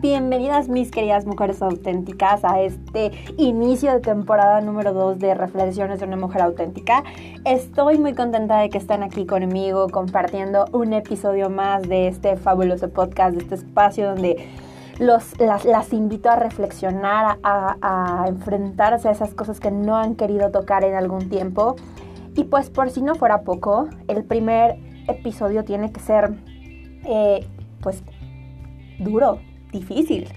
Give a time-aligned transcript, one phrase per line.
[0.00, 6.06] Bienvenidas mis queridas mujeres auténticas a este inicio de temporada número 2 de Reflexiones de
[6.06, 7.04] una mujer auténtica.
[7.44, 12.88] Estoy muy contenta de que estén aquí conmigo compartiendo un episodio más de este fabuloso
[12.88, 14.48] podcast, de este espacio donde
[14.98, 20.82] los, las, invito a reflexionar, a, enfrentarse a esas cosas que no han querido tocar
[20.82, 21.76] en algún tiempo.
[22.34, 24.78] Y pues por si no fuera poco, el primer
[25.08, 26.32] episodio tiene que ser
[27.04, 27.46] eh,
[27.82, 28.02] pues
[28.98, 29.40] duro,
[29.72, 30.28] difícil.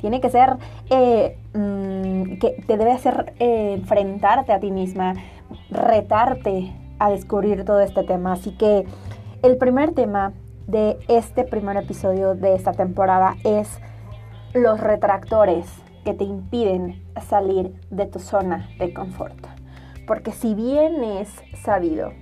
[0.00, 0.56] Tiene que ser
[0.90, 5.14] eh, mm, que te debe hacer eh, enfrentarte a ti misma,
[5.70, 8.32] retarte a descubrir todo este tema.
[8.32, 8.84] Así que
[9.42, 10.32] el primer tema
[10.66, 13.80] de este primer episodio de esta temporada es
[14.52, 15.66] los retractores
[16.04, 19.36] que te impiden salir de tu zona de confort.
[20.06, 21.28] Porque si bien es
[21.62, 22.12] sabido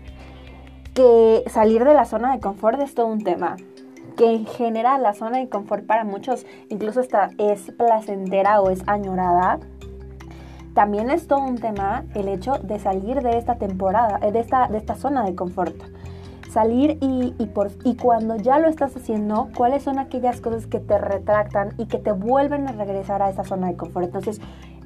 [0.94, 3.56] que salir de la zona de confort es todo un tema,
[4.16, 8.82] que en general la zona de confort para muchos incluso está, es placentera o es
[8.86, 9.58] añorada,
[10.74, 14.78] también es todo un tema el hecho de salir de esta temporada, de esta, de
[14.78, 15.76] esta zona de confort.
[16.50, 20.78] Salir y, y, por, y cuando ya lo estás haciendo, cuáles son aquellas cosas que
[20.80, 24.06] te retractan y que te vuelven a regresar a esa zona de confort.
[24.06, 24.40] Entonces,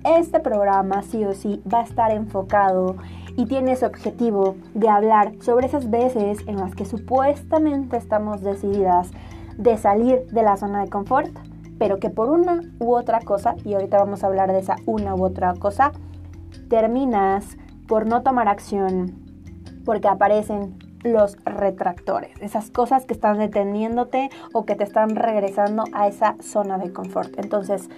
[0.04, 2.96] este programa sí o sí va a estar enfocado
[3.39, 9.12] y tiene ese objetivo de hablar sobre esas veces en las que supuestamente estamos decididas
[9.56, 11.30] de salir de la zona de confort,
[11.78, 15.14] pero que por una u otra cosa, y ahorita vamos a hablar de esa una
[15.14, 15.92] u otra cosa,
[16.69, 19.14] terminas por no tomar acción
[19.84, 26.08] porque aparecen los retractores, esas cosas que están deteniéndote o que te están regresando a
[26.08, 27.39] esa zona de confort.
[27.39, 27.89] Entonces,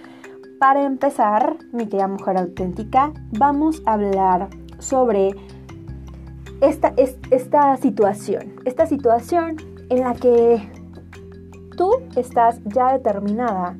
[0.59, 4.49] para empezar, mi querida mujer auténtica, vamos a hablar
[4.81, 5.35] sobre
[6.59, 6.93] esta,
[7.31, 9.57] esta situación, esta situación
[9.89, 10.69] en la que
[11.77, 13.77] tú estás ya determinada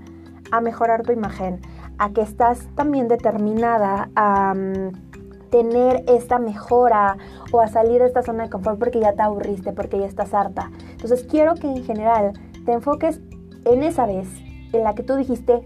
[0.52, 1.61] a mejorar tu imagen,
[1.97, 7.17] a que estás también determinada a mm, tener esta mejora
[7.51, 10.34] o a salir de esta zona de confort porque ya te aburriste, porque ya estás
[10.34, 10.72] harta.
[10.91, 12.34] Entonces quiero que en general
[12.66, 13.22] te enfoques
[13.66, 14.28] en esa vez
[14.73, 15.61] en la que tú dijiste,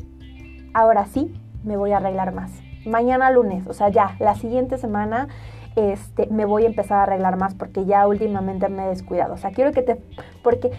[0.74, 5.28] ahora sí, me voy a arreglar más mañana lunes, o sea, ya, la siguiente semana
[5.76, 9.34] este, me voy a empezar a arreglar más porque ya últimamente me he descuidado.
[9.34, 10.02] O sea, quiero que te,
[10.44, 10.72] porque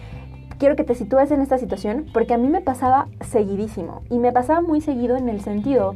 [0.57, 4.31] quiero que te sitúes en esta situación porque a mí me pasaba seguidísimo y me
[4.31, 5.93] pasaba muy seguido en el sentido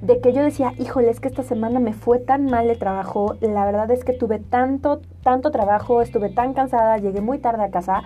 [0.00, 3.34] de que yo decía, híjole, es que esta semana me fue tan mal de trabajo,
[3.40, 7.70] la verdad es que tuve tanto, tanto trabajo, estuve tan cansada, llegué muy tarde a
[7.70, 8.04] casa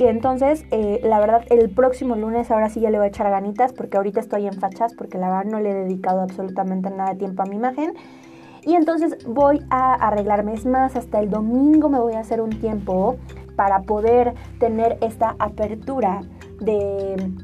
[0.00, 3.28] que entonces, eh, la verdad, el próximo lunes ahora sí ya le voy a echar
[3.28, 7.10] ganitas porque ahorita estoy en fachas porque la verdad no le he dedicado absolutamente nada
[7.10, 7.92] de tiempo a mi imagen.
[8.62, 10.54] Y entonces voy a arreglarme.
[10.54, 13.18] Es más, hasta el domingo me voy a hacer un tiempo
[13.56, 16.22] para poder tener esta apertura
[16.62, 17.34] de,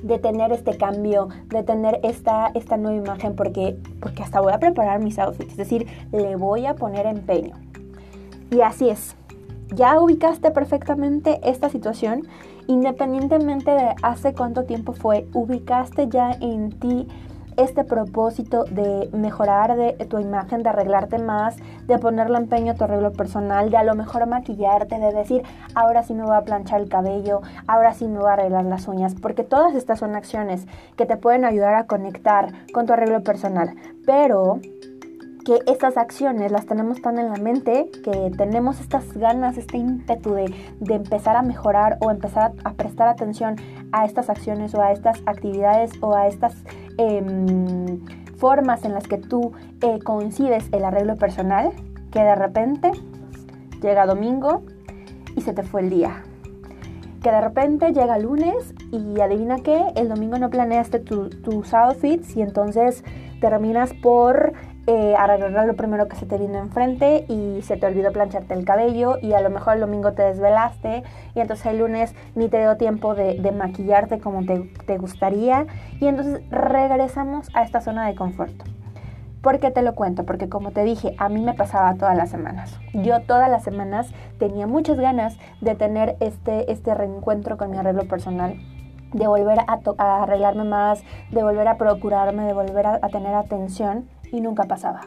[0.00, 4.60] de tener este cambio, de tener esta, esta nueva imagen, porque, porque hasta voy a
[4.60, 7.56] preparar mis outfits, es decir, le voy a poner empeño.
[8.52, 9.16] Y así es,
[9.74, 12.22] ya ubicaste perfectamente esta situación,
[12.66, 17.08] independientemente de hace cuánto tiempo fue, ubicaste ya en ti
[17.58, 21.56] este propósito de mejorar de tu imagen, de arreglarte más,
[21.88, 25.42] de ponerle empeño a tu arreglo personal, de a lo mejor maquillarte, de decir,
[25.74, 28.86] ahora sí me voy a planchar el cabello, ahora sí me voy a arreglar las
[28.86, 33.24] uñas, porque todas estas son acciones que te pueden ayudar a conectar con tu arreglo
[33.24, 33.74] personal.
[34.06, 34.60] Pero
[35.48, 40.34] que estas acciones las tenemos tan en la mente que tenemos estas ganas, este ímpetu
[40.34, 40.54] de,
[40.90, 43.56] empezar a mejorar o empezar a, prestar atención
[43.90, 46.54] a estas acciones o a estas actividades o a estas
[46.98, 47.98] em,
[48.36, 51.70] formas en las que tú eh, coincides el arreglo personal,
[52.12, 52.90] que de repente
[53.80, 54.64] llega domingo
[55.34, 56.24] y se te fue el día.
[57.22, 62.42] Que de repente llega lunes y adivina qué, el domingo no planeaste tus outfits y
[62.42, 63.02] entonces
[63.40, 64.52] terminas por
[64.90, 68.64] eh, arreglar lo primero que se te vino enfrente y se te olvidó plancharte el
[68.64, 71.02] cabello y a lo mejor el domingo te desvelaste
[71.34, 75.66] y entonces el lunes ni te dio tiempo de, maquillarte como te, gustaría
[76.00, 78.54] y entonces regresamos a esta zona de confort.
[79.42, 80.24] ¿Por qué te lo cuento?
[80.24, 82.80] Porque como te dije, a mí me pasaba todas las semanas.
[82.94, 88.08] Yo todas las semanas tenía muchas ganas de tener este, este reencuentro con mi arreglo
[88.08, 88.56] personal
[89.12, 94.06] de volver a, a, arreglarme más, de volver a procurarme, de volver a tener atención
[94.32, 95.00] y nunca pasaba.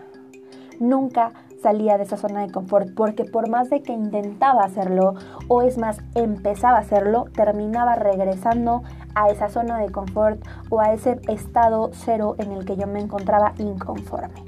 [0.79, 1.31] Nunca
[1.61, 5.13] salía de esa zona de confort porque por más de que intentaba hacerlo
[5.47, 8.83] o es más empezaba a hacerlo, terminaba regresando
[9.13, 12.99] a esa zona de confort o a ese estado cero en el que yo me
[12.99, 14.43] encontraba inconforme.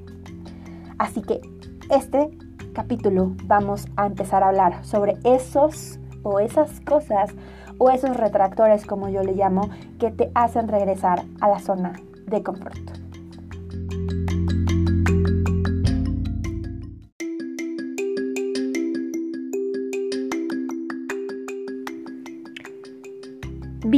[0.97, 1.41] Así que
[1.89, 2.35] este
[2.73, 7.31] capítulo vamos a empezar a hablar sobre esos o esas cosas
[7.77, 11.93] o esos retractores, como yo le llamo, que te hacen regresar a la zona
[12.27, 13.02] de confort.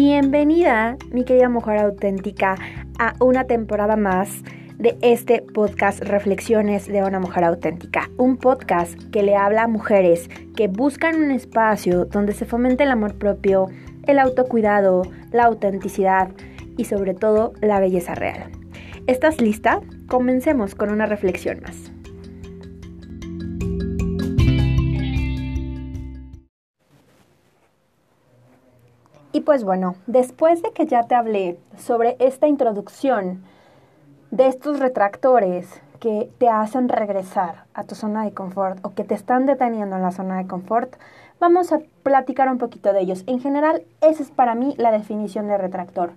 [0.08, 2.58] Bienvenida, mi querida mujer auténtica,
[3.00, 4.44] a una temporada más
[4.78, 10.30] de este podcast Reflexiones de una mujer auténtica, un podcast que le habla a mujeres
[10.56, 13.66] que buscan un espacio donde se fomente el amor propio,
[14.06, 16.30] el autocuidado, la autenticidad
[16.78, 18.52] y sobre todo la belleza real.
[19.08, 19.82] ¿Estás lista?
[20.08, 21.92] Comencemos con una reflexión más.
[29.46, 33.44] Pues bueno, después de que ya te hablé sobre esta introducción
[34.32, 39.14] de estos retractores que te hacen regresar a tu zona de confort o que te
[39.14, 40.96] están deteniendo en la zona de confort,
[41.40, 43.24] vamos a platicar un poquito de ellos.
[43.28, 46.12] En general, esa es para mí la definición de retractor.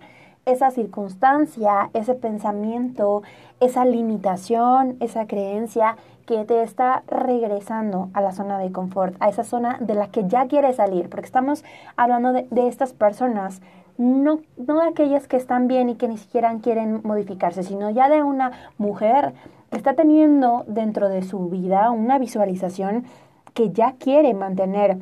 [0.47, 3.23] Esa circunstancia, ese pensamiento,
[3.61, 5.97] esa limitación, esa creencia
[6.29, 10.29] que te está regresando a la zona de confort, a esa zona de la que
[10.29, 11.65] ya quieres salir, porque estamos
[11.97, 13.63] hablando de, estas personas,
[13.97, 18.11] no, no de aquellas que están bien y que ni siquiera quieren modificarse, sino ya
[18.11, 19.33] de una mujer
[19.71, 23.05] que está teniendo dentro de su vida una visualización
[23.55, 24.99] que ya quiere mantener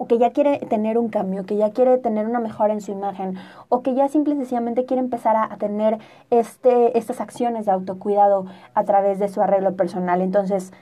[0.00, 2.90] o que ya quiere tener un cambio, que ya quiere tener una mejora en su
[2.90, 3.34] imagen,
[3.68, 5.98] o que ya simple y sencillamente quiere empezar a, tener
[6.30, 10.22] este, estas acciones de autocuidado a través de su arreglo personal.
[10.22, 10.72] Entonces,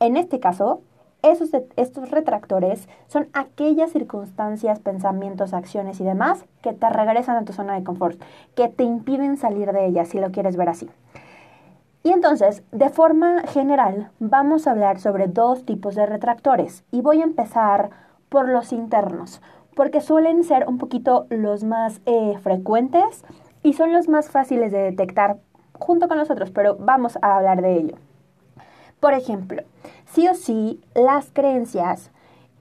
[0.00, 0.80] en este caso,
[1.20, 7.52] esos, estos retractores son aquellas circunstancias, pensamientos, acciones y demás que te regresan a tu
[7.52, 8.18] zona de confort,
[8.54, 10.88] que te impiden salir de ella, si lo quieres ver así.
[12.02, 16.84] Y entonces, de forma general, vamos a hablar sobre dos tipos de retractores.
[16.90, 19.40] Y voy a empezar por los internos,
[19.74, 23.24] porque suelen ser un poquito los más eh, frecuentes
[23.62, 25.38] y son los más fáciles de detectar
[25.78, 27.96] junto con los otros, pero vamos a hablar de ello.
[29.00, 29.62] Por ejemplo,
[30.06, 32.10] sí o sí, las creencias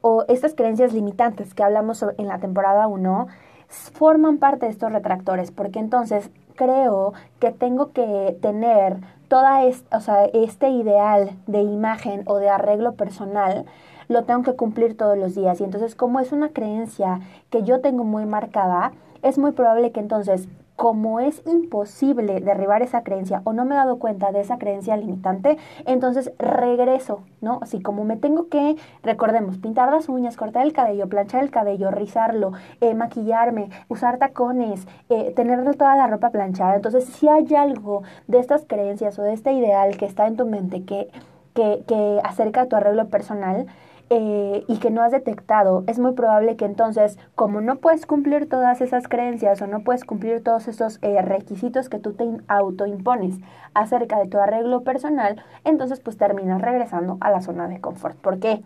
[0.01, 3.27] o estas creencias limitantes que hablamos en la temporada 1
[3.67, 8.97] forman parte de estos retractores, porque entonces creo que tengo que tener
[9.27, 13.65] toda o sea, este ideal de imagen o de arreglo personal
[14.07, 15.59] lo tengo que cumplir todos los días.
[15.61, 17.19] Y entonces, como es una creencia
[17.49, 18.91] que yo tengo muy marcada,
[19.21, 23.77] es muy probable que entonces, como es imposible derribar esa creencia o no me he
[23.77, 27.59] dado cuenta de esa creencia limitante, entonces regreso, ¿no?
[27.61, 31.91] Así como me tengo que, recordemos, pintar las uñas, cortar el cabello, planchar el cabello,
[31.91, 32.51] rizarlo,
[32.81, 36.75] eh, maquillarme, usar tacones, eh, tener toda la ropa planchada.
[36.75, 40.45] Entonces, si hay algo de estas creencias o de este ideal que está en tu
[40.45, 41.09] mente que,
[41.53, 43.65] que, que acerca a tu arreglo personal,
[44.09, 48.47] eh, y que no has detectado, es muy probable que entonces, como no puedes cumplir
[48.49, 53.39] todas esas creencias o no puedes cumplir todos esos eh, requisitos que tú te autoimpones
[53.73, 58.17] acerca de tu arreglo personal, entonces pues terminas regresando a la zona de confort.
[58.17, 58.63] ¿Por qué?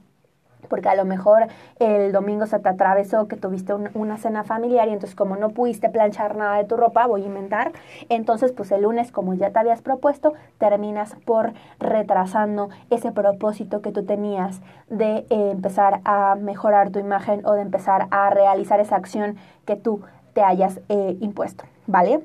[0.67, 1.47] Porque a lo mejor
[1.79, 5.89] el domingo se te atravesó que tuviste una cena familiar y entonces como no pudiste
[5.89, 7.71] planchar nada de tu ropa, voy a inventar,
[8.09, 13.91] entonces pues el lunes como ya te habías propuesto, terminas por retrasando ese propósito que
[13.91, 18.95] tú tenías de eh, empezar a mejorar tu imagen o de empezar a realizar esa
[18.95, 20.01] acción que tú
[20.33, 22.21] te hayas eh, impuesto, ¿vale?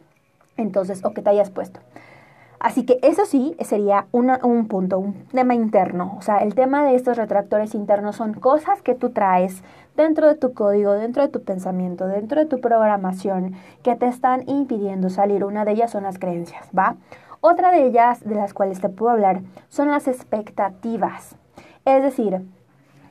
[0.57, 1.81] Entonces, o que te hayas puesto.
[2.65, 6.15] Así que eso sí sería un punto, un tema interno.
[6.19, 9.63] O sea, el tema de estos retractores internos son cosas que tú traes
[9.99, 13.53] dentro de tu código, dentro de tu pensamiento, dentro de tu programación,
[13.83, 15.45] que te están impidiendo salir.
[15.45, 16.97] Una de ellas son las creencias, ¿va?
[17.43, 21.37] Otra de ellas, de las cuales te puedo hablar, son las expectativas.
[21.85, 22.47] Es decir,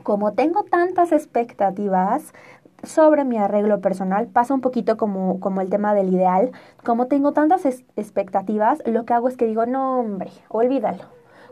[0.02, 2.34] como tengo tantas expectativas
[2.84, 4.28] sobre mi arreglo personal.
[4.28, 6.52] Pasa un poquito como, como el tema del ideal.
[6.84, 11.04] Como tengo tantas expectativas, lo que hago es que digo, no, hombre, olvídalo.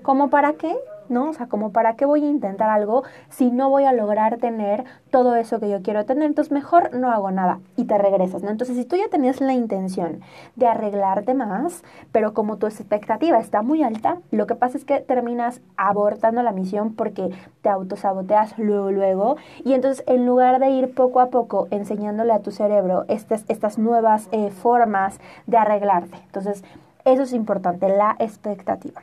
[0.03, 0.75] ¿Cómo para qué?
[1.11, 1.29] ¿No?
[1.29, 4.85] O sea, como para qué voy a intentar algo si no voy a lograr tener
[5.11, 8.49] todo eso que yo quiero tener, entonces mejor no hago nada y te regresas, ¿no?
[8.49, 10.21] Entonces, si tú ya tenías la intención
[10.55, 15.01] de arreglarte más, pero como tu expectativa está muy alta, lo que pasa es que
[15.01, 17.29] terminas abortando la misión porque
[17.61, 22.39] te autosaboteas luego, luego, y entonces en lugar de ir poco a poco enseñándole a
[22.39, 26.63] tu cerebro estas, estas nuevas eh, formas de arreglarte, entonces
[27.03, 29.01] eso es importante, la expectativa.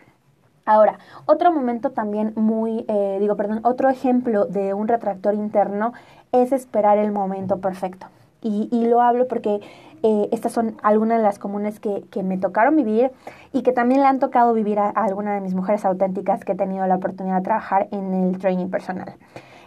[0.69, 5.95] Ahora, otro momento también muy, eh, digo, perdón, otro ejemplo de un retractor interno
[6.31, 8.09] es esperar el momento perfecto.
[8.43, 9.63] Y, y lo hablo porque
[10.03, 13.13] eh, estas son algunas de las comunes que, que, me tocaron vivir
[13.55, 16.53] y que también le han tocado vivir a, a alguna de mis mujeres auténticas que
[16.53, 19.15] he tenido la oportunidad de trabajar en el training personal.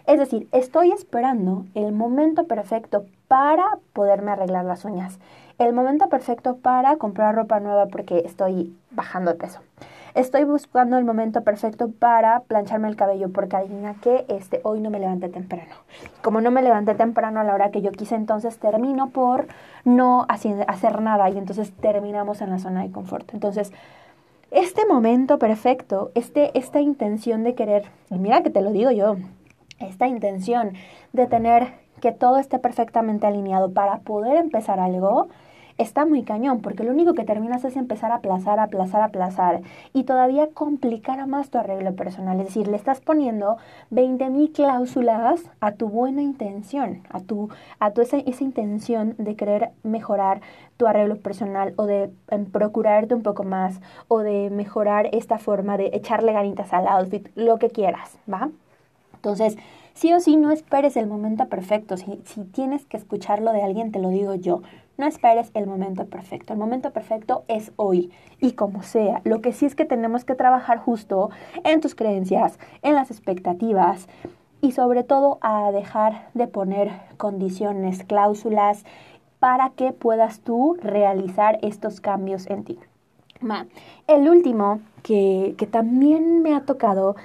[0.06, 5.18] Es decir, estoy esperando el momento perfecto para poderme arreglar las uñas.
[5.58, 9.62] El momento perfecto para comprar ropa nueva porque estoy bajando de peso.
[10.14, 14.90] Estoy buscando el momento perfecto para plancharme el cabello porque adivina que este, hoy no
[14.90, 15.74] me levanté temprano.
[16.22, 19.48] Como no me levanté temprano a la hora que yo quise, entonces termino por
[19.86, 23.34] no hacer nada y entonces terminamos en la zona de confort.
[23.34, 23.72] Entonces,
[24.52, 29.16] este momento perfecto, este, esta intención de querer, y mira que te lo digo yo,
[29.80, 30.74] esta intención
[31.14, 35.30] de tener que todo esté perfectamente alineado para poder empezar algo,
[35.78, 39.62] está muy cañón, porque lo único que terminas es empezar a aplazar, aplazar, aplazar
[39.94, 42.40] y todavía complicar más tu arreglo personal.
[42.40, 43.58] Es decir, le estás poniendo
[43.92, 47.50] 20.000 cláusulas a tu buena intención, a tu,
[47.80, 50.42] a tu esa, esa intención de querer mejorar
[50.78, 55.78] tu arreglo personal o de em, procurarte un poco más o de mejorar esta forma
[55.78, 58.50] de echarle ganitas al outfit, lo que quieras, ¿va?
[59.14, 59.58] Entonces,
[59.94, 61.98] sí o sí, no esperes el momento perfecto.
[61.98, 62.18] Si,
[62.52, 64.62] tienes que escucharlo de alguien, te lo digo yo.
[64.98, 66.54] No esperes el momento perfecto.
[66.54, 69.22] El momento perfecto es hoy y como sea.
[69.24, 71.30] Lo que sí es que tenemos que trabajar justo
[71.64, 74.08] en tus creencias, en las expectativas
[74.62, 78.86] y sobre todo a dejar de poner condiciones, cláusulas
[79.40, 82.80] para que puedas tú realizar estos cambios en ti.
[84.08, 87.16] El último que, que también me ha tocado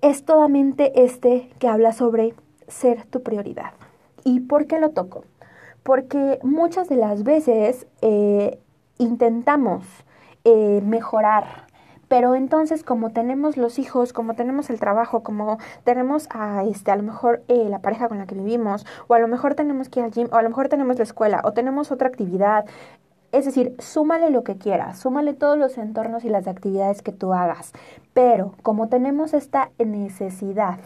[0.00, 2.34] es totalmente este que habla sobre
[2.68, 3.72] ser tu prioridad.
[4.24, 5.24] ¿Y por qué lo toco?
[5.86, 8.58] porque muchas de las veces eh,
[8.98, 9.84] intentamos
[10.44, 11.66] eh, mejorar,
[12.08, 16.96] pero entonces como tenemos los hijos, como tenemos el trabajo, como tenemos a este a
[16.96, 20.00] lo mejor eh, la pareja con la que vivimos, o a lo mejor tenemos que
[20.00, 22.66] ir al gym, o a lo mejor tenemos la escuela, o tenemos otra actividad,
[23.36, 27.34] es decir, súmale lo que quieras, súmale todos los entornos y las actividades que tú
[27.34, 27.72] hagas.
[28.14, 30.78] Pero como tenemos esta necesidad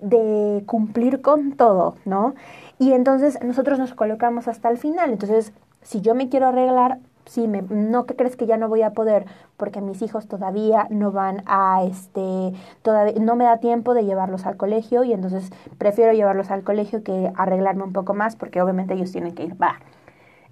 [0.00, 2.34] de cumplir con todo, ¿no?
[2.80, 5.12] Y entonces nosotros nos colocamos hasta el final.
[5.12, 8.82] Entonces, si yo me quiero arreglar, sí, me, no que crees que ya no voy
[8.82, 13.94] a poder porque mis hijos todavía no van a este todavía no me da tiempo
[13.94, 18.34] de llevarlos al colegio y entonces prefiero llevarlos al colegio que arreglarme un poco más
[18.34, 19.76] porque obviamente ellos tienen que ir va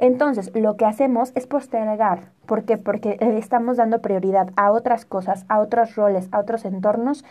[0.01, 2.79] entonces lo que hacemos es postergar ¿por qué?
[2.79, 7.25] porque estamos dando prioridad a otras cosas a otros roles a otros entornos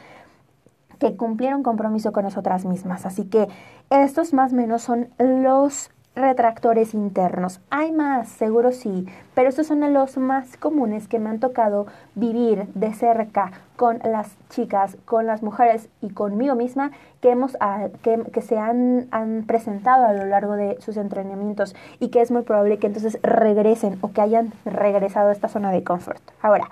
[1.00, 3.06] que cumplieron compromiso con nosotras mismas.
[3.06, 3.48] Así que
[3.90, 7.62] estos más o menos son los retractores internos.
[7.70, 12.68] Hay más, seguro sí, pero estos son los más comunes que me han tocado vivir
[12.74, 18.22] de cerca con las chicas, con las mujeres y conmigo misma que, hemos, ah, que,
[18.34, 22.42] que se han, han, presentado a lo largo de sus entrenamientos y que es muy
[22.42, 26.22] probable que entonces regresen o que hayan regresado a esta zona de confort.
[26.42, 26.70] Ahora,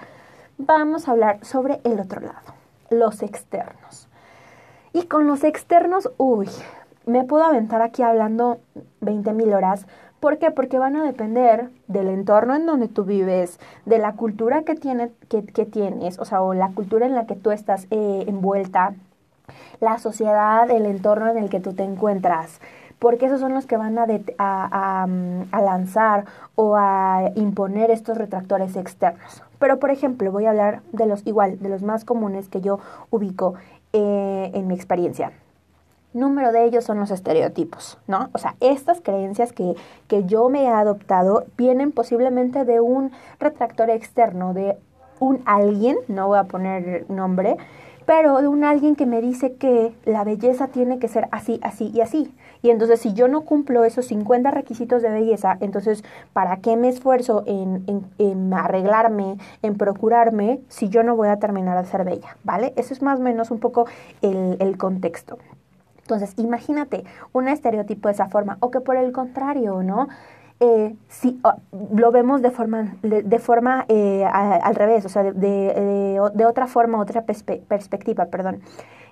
[0.58, 2.54] vamos a hablar sobre el otro lado,
[2.90, 4.10] los externos.
[4.94, 6.50] Y con los externos, uy,
[7.08, 8.60] me puedo aventar aquí hablando
[9.02, 9.88] 20 mil horas.
[10.20, 10.52] ¿Por qué?
[10.52, 15.12] Porque van a depender del entorno en donde tú vives, de la cultura que, tiene,
[15.30, 18.96] que, tienes, o sea, o la cultura en la que tú estás eh, envuelta,
[19.80, 22.60] la sociedad, el entorno en el que tú te encuentras,
[23.00, 25.08] porque esos son los que van a,
[25.62, 29.44] lanzar o a imponer estos retractores externos.
[29.60, 32.80] Pero, por ejemplo, voy a hablar de los igual, de los más comunes que yo
[33.12, 33.54] ubico
[33.94, 35.32] eh, en mi experiencia.
[36.14, 38.30] Número de ellos son los estereotipos, ¿no?
[38.34, 39.76] O sea, estas creencias que,
[40.08, 44.78] que yo me he adoptado vienen posiblemente de un retractor externo, de
[45.20, 47.58] un alguien, no voy a poner nombre,
[48.08, 51.92] pero de un alguien que me dice que la belleza tiene que ser así, así
[51.94, 52.34] y así.
[52.62, 56.88] Y entonces si yo no cumplo esos 50 requisitos de belleza, entonces ¿para qué me
[56.88, 57.84] esfuerzo en,
[58.18, 62.38] en, arreglarme, en procurarme, si yo no voy a terminar de ser bella?
[62.46, 62.74] ¿Vale?
[62.78, 63.88] Eso es más o menos un poco
[64.22, 65.38] el, el contexto.
[66.08, 70.08] Entonces, imagínate un estereotipo de esa forma, o que por el contrario, ¿no?
[70.60, 71.58] eh, si ah,
[71.94, 77.00] lo vemos de forma, de, forma eh, al revés, o sea, de, de, otra forma,
[77.00, 78.62] otra perspectiva, perdón.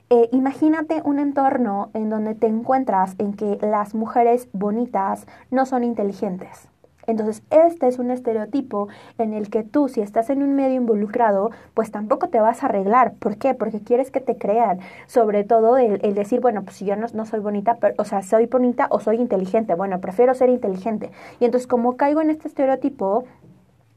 [0.10, 5.84] Eh, imagínate un entorno en donde te encuentras en que las mujeres bonitas no son
[5.84, 6.68] inteligentes.
[7.08, 11.52] Entonces, este es un estereotipo en el que tú, si estás en un medio involucrado,
[11.74, 13.14] pues tampoco te vas a arreglar.
[13.16, 13.54] ¿Por qué?
[13.54, 14.80] Porque quieres que te crean.
[15.08, 18.22] Sobre todo el, decir, bueno, pues si yo no, no soy bonita, pero, o sea,
[18.24, 19.76] soy bonita o soy inteligente.
[19.76, 21.12] Bueno, prefiero ser inteligente.
[21.40, 23.26] Y entonces, como caigo en este estereotipo,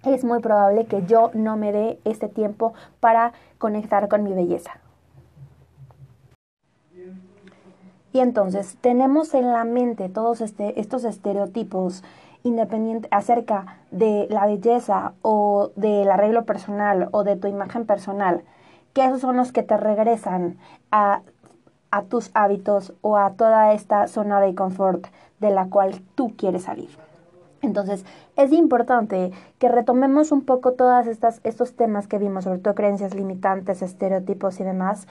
[0.05, 4.81] es muy probable que yo no me dé este tiempo para conectar con mi belleza.
[8.13, 12.03] Y entonces tenemos en la mente todos este, estos estereotipos
[12.43, 18.43] independiente acerca de la belleza o del arreglo personal o de tu imagen personal,
[18.93, 20.59] que esos son los que te regresan
[20.91, 21.23] a
[21.91, 25.07] a tus hábitos o a toda esta zona de confort
[25.41, 26.91] de la cual tú quieres salir.
[27.61, 28.05] Entonces,
[28.37, 33.83] es importante que retomemos un poco todos estos temas que vimos, sobre todo creencias limitantes,
[33.83, 35.09] estereotipos y demás,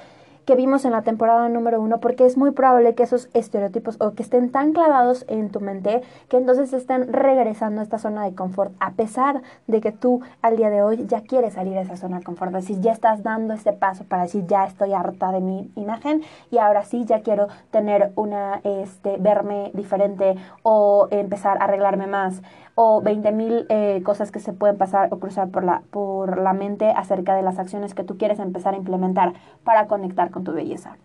[0.48, 4.14] que vimos en la temporada número uno, porque es muy probable que esos estereotipos o
[4.14, 8.34] que estén tan clavados en tu mente que entonces estén regresando a esta zona de
[8.34, 11.98] confort, a pesar de que tú al día de hoy ya quieres salir de esa
[11.98, 15.34] zona de confort, es decir, ya estás dando ese paso para decir, ya estoy harta
[15.34, 21.58] de mi imagen y ahora sí ya quiero tener una, este, verme diferente o empezar
[21.58, 22.42] a arreglarme más
[22.80, 26.54] o 20.000 mil eh, cosas que se pueden pasar o cruzar por la, por la
[26.54, 30.54] mente acerca de las acciones que tú quieres empezar a implementar para conectar con tu
[30.54, 30.96] belleza.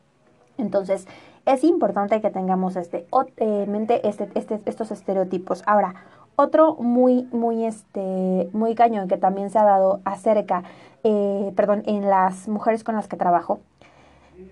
[0.58, 1.08] Entonces,
[1.46, 3.06] es importante que tengamos este,
[3.38, 5.62] eh, mente este, este, estos estereotipos.
[5.64, 5.94] Ahora,
[6.36, 10.64] otro muy, muy, este, muy cañón que también se ha dado acerca,
[11.04, 13.60] eh, perdón, en las mujeres con las que trabajo,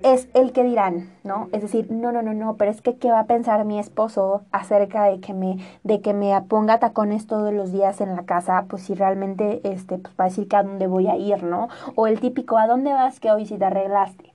[0.02, 1.48] es el que dirán, ¿no?
[1.52, 4.42] Es decir, no, no, no, no, pero es que qué va a pensar mi esposo
[4.52, 8.66] acerca de que me, de que me ponga tacones todos los días en la casa,
[8.68, 11.68] pues si realmente, este, pues va a decir que a dónde voy a ir, ¿no?
[11.94, 14.32] O el típico, ¿a dónde vas que hoy si te arreglaste?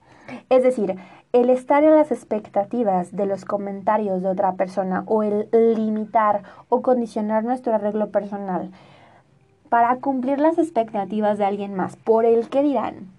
[0.48, 0.96] Es decir,
[1.32, 6.82] el estar en las expectativas de los comentarios de otra persona o el limitar o
[6.82, 8.70] condicionar nuestro arreglo personal
[9.68, 13.15] para cumplir las expectativas de alguien más por el que dirán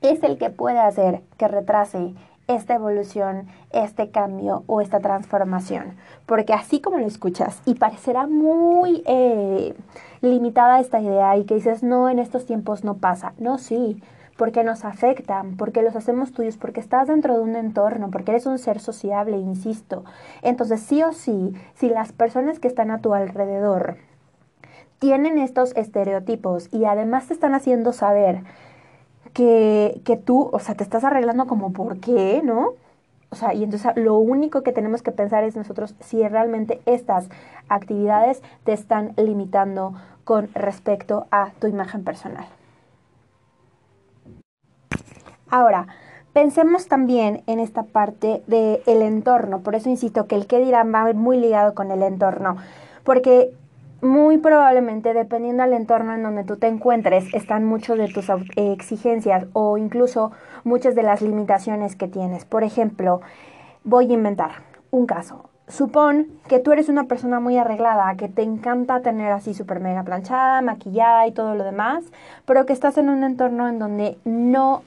[0.00, 2.14] es el que puede hacer que retrase
[2.48, 5.96] esta evolución, este cambio o esta transformación.
[6.26, 9.74] Porque así como lo escuchas y parecerá muy eh,
[10.22, 13.34] limitada esta idea y que dices, no, en estos tiempos no pasa.
[13.38, 14.02] No, sí,
[14.38, 18.46] porque nos afectan, porque los hacemos tuyos, porque estás dentro de un entorno, porque eres
[18.46, 20.04] un ser sociable, insisto.
[20.42, 23.98] Entonces, sí o sí, si las personas que están a tu alrededor
[24.98, 28.42] tienen estos estereotipos y además te están haciendo saber
[29.32, 32.74] que, que tú, o sea, te estás arreglando como por qué, ¿no?
[33.30, 37.28] O sea, y entonces lo único que tenemos que pensar es nosotros si realmente estas
[37.68, 42.46] actividades te están limitando con respecto a tu imagen personal.
[45.50, 45.86] Ahora,
[46.32, 49.60] pensemos también en esta parte del el entorno.
[49.60, 52.56] Por eso insisto que el qué dirán va muy ligado con el entorno.
[53.04, 53.52] Porque
[54.00, 59.46] muy probablemente, dependiendo del entorno en donde tú te encuentres, están muchas de tus exigencias
[59.52, 60.32] o incluso
[60.64, 62.44] muchas de las limitaciones que tienes.
[62.44, 63.20] Por ejemplo,
[63.84, 64.50] voy a inventar
[64.90, 65.50] un caso.
[65.66, 70.02] Supón que tú eres una persona muy arreglada, que te encanta tener así súper mega
[70.02, 72.04] planchada, maquillada y todo lo demás,
[72.46, 74.82] pero que estás en un entorno en donde no,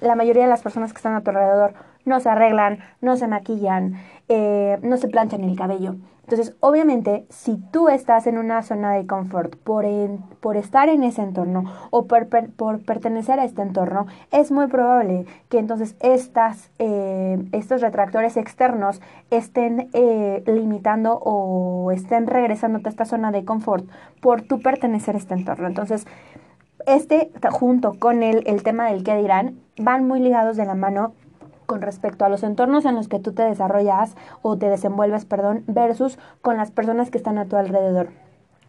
[0.00, 1.72] la mayoría de las personas que están a tu alrededor
[2.04, 3.94] no se arreglan, no se maquillan,
[4.28, 5.96] eh, no se planchan el cabello.
[6.30, 9.84] Entonces, obviamente, si tú estás en una zona de confort por,
[10.38, 15.58] por estar en ese entorno o por, pertenecer a este entorno, es muy probable que
[15.58, 23.32] entonces estas, eh, estos retractores externos estén eh, limitando o estén regresándote a esta zona
[23.32, 23.84] de confort
[24.20, 25.66] por tu pertenecer a este entorno.
[25.66, 26.06] Entonces,
[26.86, 31.12] este junto con el, el tema del qué dirán, van muy ligados de la mano
[31.70, 35.62] con respecto a los entornos en los que tú te desarrollas o te desenvuelves, perdón,
[35.68, 38.08] versus con las personas que están a tu alrededor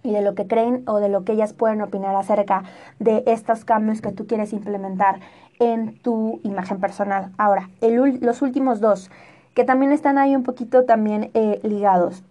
[0.04, 2.62] y de lo que creen o de lo que ellas pueden opinar acerca
[3.00, 5.20] de estos cambios que tú quieres implementar
[5.58, 7.32] en tu imagen personal.
[7.40, 9.10] Ahora, el, los últimos dos,
[9.56, 12.22] que también están ahí un poquito también eh, ligados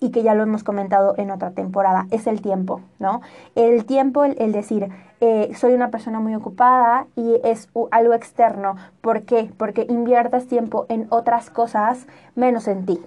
[0.00, 3.20] y que ya lo hemos comentado en otra temporada, es el tiempo, ¿no?
[3.54, 4.88] El tiempo, el, decir,
[5.20, 8.76] eh, soy una persona muy ocupada y es algo externo.
[9.00, 9.50] ¿Por qué?
[9.56, 13.00] Porque inviertas tiempo en otras cosas menos en ti.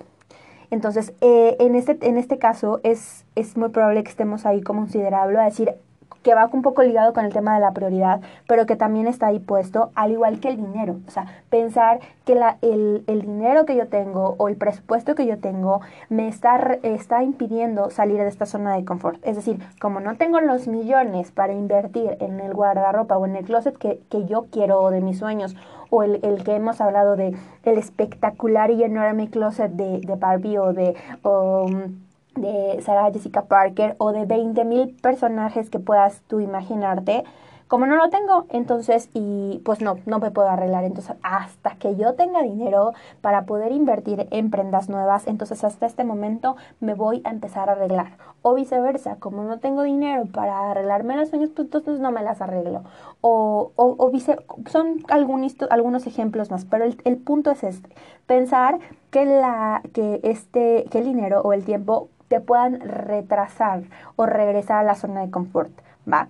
[0.72, 4.82] Entonces, eh, en, este, en este caso es, es muy probable que estemos ahí como
[4.82, 5.76] considerable a decir,
[6.24, 9.28] que va un poco ligado con el tema de la prioridad, pero que también está
[9.28, 10.98] ahí puesto, al igual que el dinero.
[11.08, 15.26] O sea, pensar que la, el, el, dinero que yo tengo o el presupuesto que
[15.26, 19.20] yo tengo me está, está impidiendo salir de esta zona de confort.
[19.26, 23.46] Es decir, como no tengo los millones para invertir en el guardarropa o en el
[23.46, 25.56] closet que, que yo quiero o de mis sueños,
[25.90, 30.58] o el, el, que hemos hablado de el espectacular y enorme closet de, de Barbie
[30.58, 30.96] o de...
[31.24, 37.24] Um, de Sarah Jessica Parker o de 20.000 personajes que puedas tú imaginarte.
[37.72, 40.84] Como no lo tengo, entonces, y pues no, no me puedo arreglar.
[40.84, 42.92] Entonces, hasta que yo tenga dinero
[43.22, 47.72] para poder invertir en prendas nuevas, entonces hasta este momento me voy a empezar a
[47.72, 48.18] arreglar.
[48.42, 52.42] O viceversa, como no tengo dinero para arreglarme las uñas, pues entonces no me las
[52.42, 52.84] arreglo.
[53.22, 54.36] O, o, o vice,
[54.70, 57.90] son algunos, algunos ejemplos más, pero el, el punto es este,
[58.28, 58.80] pensar
[59.12, 63.84] que, la, que, este, que el dinero o el tiempo te puedan retrasar
[64.16, 65.70] o regresar a la zona de confort,
[66.10, 66.30] ¿va?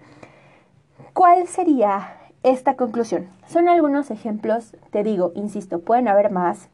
[1.13, 3.27] ¿Cuál sería esta conclusión?
[3.45, 6.69] Son algunos ejemplos, te digo, insisto, pueden haber más,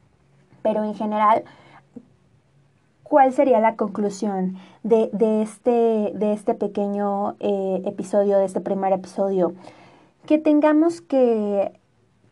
[0.61, 1.43] Pero en general,
[3.03, 5.09] ¿cuál sería la conclusión de,
[5.41, 9.53] este, de este pequeño eh, episodio, de este primer episodio?
[10.25, 11.73] Que tengamos que,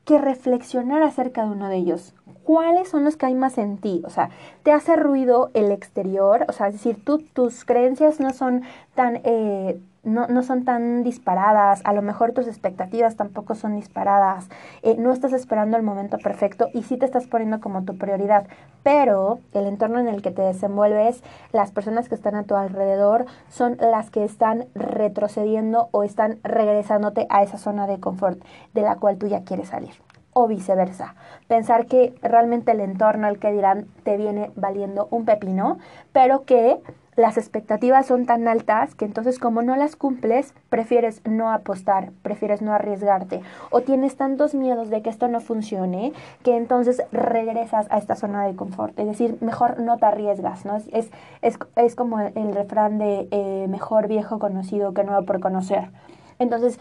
[0.05, 2.13] que reflexionar acerca de uno de ellos.
[2.43, 4.03] ¿Cuáles son los que hay más en ti?
[4.05, 4.29] O sea,
[4.63, 6.45] ¿te hace ruido el exterior?
[6.47, 8.61] O sea, es decir, tú, tus creencias no son
[8.93, 9.21] tan...
[9.23, 14.47] Eh, no, no, son tan disparadas, a lo mejor tus expectativas tampoco son disparadas,
[14.83, 18.47] eh, no estás esperando el momento perfecto y sí te estás poniendo como tu prioridad,
[18.83, 23.25] pero el entorno en el que te desenvuelves, las personas que están a tu alrededor
[23.49, 28.39] son las que están retrocediendo o están regresándote a esa zona de confort
[28.73, 29.93] de la cual tú ya quieres salir
[30.37, 31.15] o viceversa.
[31.47, 35.77] Pensar que realmente el entorno, el que dirán, te viene valiendo un pepino,
[36.11, 36.81] pero que
[37.15, 42.61] las expectativas son tan altas que entonces como no las cumples, prefieres no apostar, prefieres
[42.61, 46.11] no arriesgarte o tienes tantos miedos de que esto no funcione
[46.43, 48.97] que entonces regresas a esta zona de confort.
[48.99, 50.75] Es decir, mejor no te arriesgas, ¿no?
[50.75, 51.09] Es,
[51.41, 55.91] es, es como el refrán de eh, mejor viejo conocido que nuevo por conocer.
[56.37, 56.79] Entonces,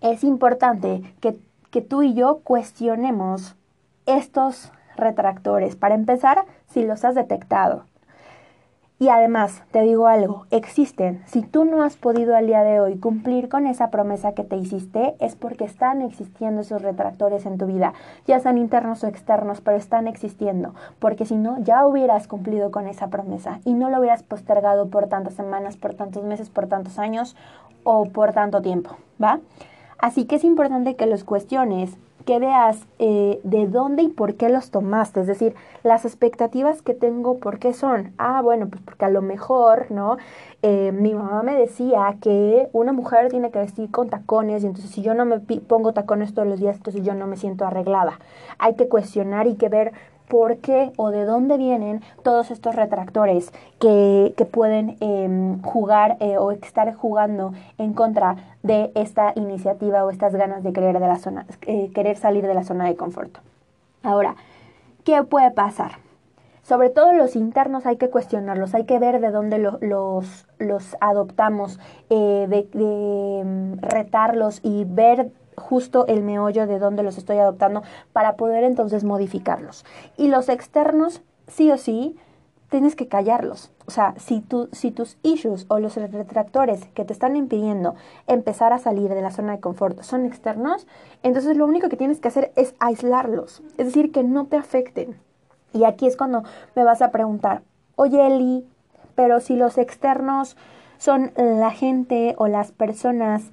[0.00, 1.38] es importante que,
[1.70, 3.56] que tú y yo cuestionemos
[4.06, 5.76] estos retractores.
[5.76, 7.84] Para empezar, si los has detectado.
[9.04, 11.22] Y además, te digo algo, existen.
[11.26, 14.56] Si tú no has podido al día de hoy cumplir con esa promesa que te
[14.56, 17.92] hiciste, es porque están existiendo esos retractores en tu vida,
[18.26, 20.74] ya sean internos o externos, pero están existiendo.
[21.00, 25.06] Porque si no, ya hubieras cumplido con esa promesa y no lo hubieras postergado por
[25.06, 27.36] tantas semanas, por tantos meses, por tantos años
[27.82, 29.38] o por tanto tiempo, ¿va?
[29.98, 34.48] Así que es importante que los cuestiones que veas eh, de dónde y por qué
[34.48, 38.12] los tomaste, es decir, las expectativas que tengo, ¿por qué son?
[38.18, 40.16] Ah, bueno, pues porque a lo mejor, ¿no?
[40.62, 44.90] Eh, mi mamá me decía que una mujer tiene que vestir con tacones y entonces
[44.90, 48.18] si yo no me pongo tacones todos los días, entonces yo no me siento arreglada.
[48.58, 49.92] Hay que cuestionar y que ver
[50.28, 56.52] por qué o de dónde vienen todos estos retractores que, pueden em, jugar eh, o
[56.52, 61.46] estar jugando en contra de esta iniciativa o estas ganas de querer, de la zona,
[61.62, 63.38] eh, querer salir de la zona de confort.
[64.02, 64.36] Ahora,
[65.04, 65.92] ¿qué puede pasar?
[66.62, 71.78] Sobre todo los internos hay que cuestionarlos, hay que ver de dónde los, los adoptamos,
[72.08, 77.82] eh, de, de em, retarlos y ver justo el meollo de dónde los estoy adoptando
[78.12, 79.84] para poder entonces modificarlos.
[80.16, 82.16] Y los externos, sí o sí,
[82.70, 83.70] tienes que callarlos.
[83.86, 87.94] O sea, si, tu, si tus issues o los retractores que te están impidiendo
[88.26, 90.86] empezar a salir de la zona de confort son externos,
[91.22, 93.62] entonces lo único que tienes que hacer es aislarlos.
[93.78, 95.16] Es decir, que no te afecten.
[95.72, 96.42] Y aquí es cuando
[96.74, 97.62] me vas a preguntar,
[97.96, 98.66] oye Eli,
[99.14, 100.56] pero si los externos
[100.98, 103.50] son la gente o las personas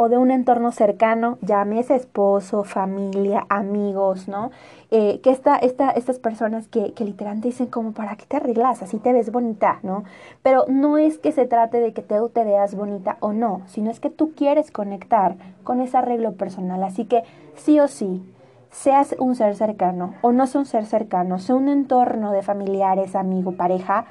[0.00, 1.38] o de un entorno cercano,
[1.76, 4.52] ese esposo, familia, amigos, ¿no?
[4.92, 8.80] Eh, que esta, esta, estas personas que, que literalmente dicen como, ¿para qué te arreglas?
[8.80, 10.04] Así te ves bonita, ¿no?
[10.44, 13.90] Pero no es que se trate de que te, te veas bonita o no, sino
[13.90, 15.34] es que tú quieres conectar
[15.64, 16.84] con ese arreglo personal.
[16.84, 17.24] Así que
[17.56, 18.22] sí o sí,
[18.70, 23.16] seas un ser cercano o no seas un ser cercano, sea un entorno de familiares,
[23.16, 24.04] amigo, pareja,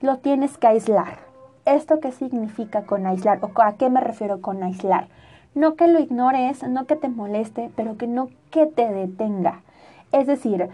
[0.00, 1.30] lo tienes que aislar.
[1.66, 3.38] ¿Esto qué significa con aislar?
[3.42, 5.06] ¿O a qué me refiero con aislar?
[5.54, 9.62] No que lo ignores, no que te moleste, pero que no que te detenga.
[10.12, 10.68] Es decir,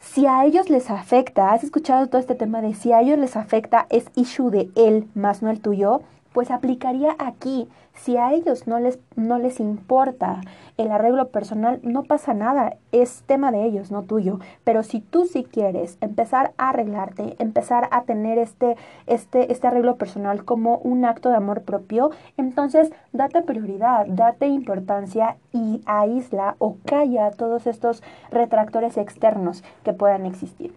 [0.00, 3.36] si a ellos les afecta, has escuchado todo este tema de si a ellos les
[3.36, 7.68] afecta es issue de él más no el tuyo, pues aplicaría aquí.
[7.94, 10.40] Si a ellos no les, no les importa
[10.78, 14.40] el arreglo personal, no pasa nada, es tema de ellos, no tuyo.
[14.64, 19.96] Pero si tú sí quieres empezar a arreglarte, empezar a tener este, este, este arreglo
[19.96, 26.76] personal como un acto de amor propio, entonces date prioridad, date importancia y aísla o
[26.86, 30.74] calla todos estos retractores externos que puedan existir.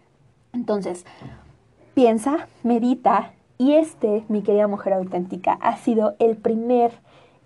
[0.54, 1.06] Entonces,
[1.94, 6.92] piensa, medita y este, mi querida mujer auténtica, ha sido el primer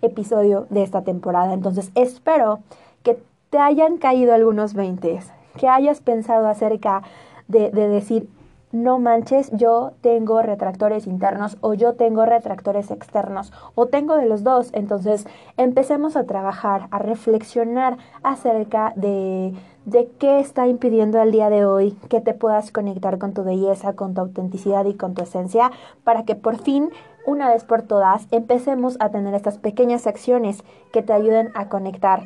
[0.02, 1.52] episodio de esta temporada.
[1.52, 2.60] Entonces espero
[3.02, 3.18] que
[3.50, 7.02] te hayan caído algunos veintes, que hayas pensado acerca
[7.48, 8.28] de, de decir,
[8.72, 14.44] no manches, yo tengo retractores internos o yo tengo retractores externos o tengo de los
[14.44, 14.70] dos.
[14.72, 19.54] Entonces empecemos a trabajar, a reflexionar acerca de,
[19.86, 23.94] de qué está impidiendo al día de hoy que te puedas conectar con tu belleza,
[23.94, 25.72] con tu autenticidad y con tu esencia
[26.04, 26.90] para que por fin,
[27.26, 32.22] una vez por todas, empecemos a tener estas pequeñas acciones que te ayuden a conectar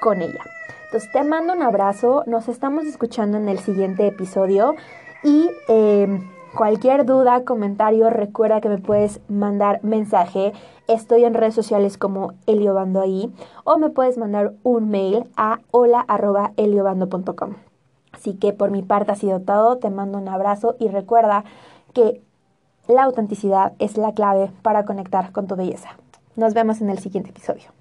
[0.00, 0.40] con ella.
[0.86, 4.74] Entonces te mando un abrazo, nos estamos escuchando en el siguiente episodio.
[5.22, 10.52] Y em, cualquier duda, comentario, recuerda que me puedes mandar mensaje.
[10.88, 13.32] Estoy en redes sociales como Eliobando ahí.
[13.64, 17.54] O me puedes mandar un mail a hola.eliobando.com.
[18.12, 21.44] Así que por mi parte ha sido todo, te mando un abrazo y recuerda
[21.92, 22.22] que
[22.88, 25.90] la autenticidad es la clave para conectar con tu belleza.
[26.34, 27.75] Nos vemos en el siguiente episodio.